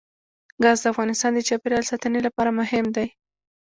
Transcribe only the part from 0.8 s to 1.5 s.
د افغانستان د